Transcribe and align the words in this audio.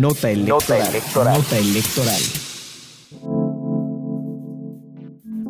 Nota 0.00 0.28
electoral. 0.28 0.92
Nota 1.38 1.56
electoral. 1.56 2.20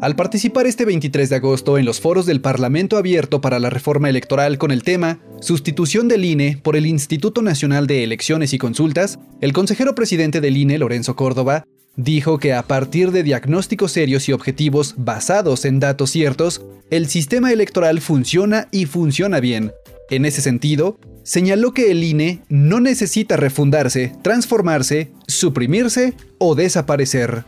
Al 0.03 0.17
participar 0.17 0.67
este 0.67 0.85
23 0.85 1.31
de 1.31 1.37
agosto 1.37 1.79
en 1.79 1.87
los 1.87 1.99
foros 1.99 2.27
del 2.27 2.43
Parlamento 2.43 2.99
Abierto 2.99 3.41
para 3.41 3.59
la 3.59 3.71
Reforma 3.71 4.11
Electoral 4.11 4.59
con 4.59 4.71
el 4.71 4.83
tema 4.83 5.19
Sustitución 5.41 6.09
del 6.09 6.27
INE 6.27 6.61
por 6.63 6.77
el 6.77 6.85
Instituto 6.85 7.41
Nacional 7.41 7.87
de 7.87 8.05
Elecciones 8.05 8.53
y 8.53 8.59
Consultas, 8.59 9.19
el 9.41 9.55
consejero 9.55 9.95
presidente 9.95 10.43
del 10.43 10.59
INE, 10.59 10.77
Lorenzo 10.77 11.17
Córdoba, 11.17 11.65
dijo 11.97 12.37
que 12.39 12.53
a 12.53 12.65
partir 12.65 13.13
de 13.13 13.23
diagnósticos 13.23 13.93
serios 13.93 14.29
y 14.29 14.33
objetivos 14.33 14.95
basados 14.99 15.65
en 15.65 15.81
datos 15.81 16.11
ciertos, 16.11 16.67
el 16.91 17.09
sistema 17.09 17.51
electoral 17.51 18.03
funciona 18.03 18.69
y 18.73 18.85
funciona 18.85 19.41
bien. 19.41 19.73
En 20.11 20.27
ese 20.27 20.43
sentido, 20.43 20.99
señaló 21.25 21.73
que 21.73 21.91
el 21.91 22.05
INE 22.05 22.41
no 22.49 22.79
necesita 22.79 23.37
refundarse, 23.37 24.13
transformarse, 24.23 25.11
suprimirse 25.27 26.15
o 26.39 26.55
desaparecer. 26.55 27.45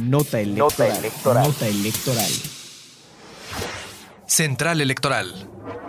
Nota 0.00 0.40
electoral. 0.40 1.46
Nota 1.46 1.66
electoral. 1.66 2.30
Central 4.26 4.80
Electoral. 4.80 5.85